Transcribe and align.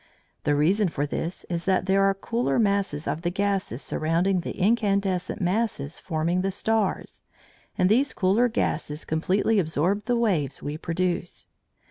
The 0.45 0.55
reason 0.55 0.89
for 0.89 1.05
this 1.05 1.45
is 1.47 1.65
that 1.65 1.85
there 1.85 2.01
are 2.01 2.15
cooler 2.15 2.57
masses 2.57 3.05
of 3.07 3.21
the 3.21 3.29
gases 3.29 3.83
surrounding 3.83 4.39
the 4.39 4.57
incandescent 4.57 5.39
masses 5.39 5.99
forming 5.99 6.41
the 6.41 6.49
stars, 6.49 7.21
and 7.77 7.87
these 7.87 8.11
cooler 8.11 8.47
gases 8.49 9.05
completely 9.05 9.59
absorb 9.59 10.05
the 10.05 10.17
waves 10.17 10.59
we 10.59 10.75
produce. 10.75 11.49